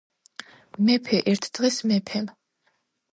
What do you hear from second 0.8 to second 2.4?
მეფე. ერთ დღეს მეფემ